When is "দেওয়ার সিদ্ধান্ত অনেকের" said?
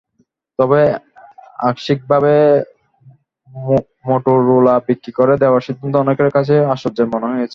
5.41-6.29